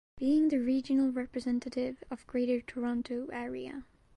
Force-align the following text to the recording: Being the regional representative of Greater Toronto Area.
Being 0.17 0.47
the 0.47 0.57
regional 0.57 1.11
representative 1.11 2.03
of 2.09 2.25
Greater 2.25 2.59
Toronto 2.59 3.27
Area. 3.27 3.85